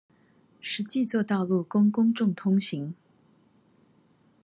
[0.59, 2.95] 實際作道路供公眾通行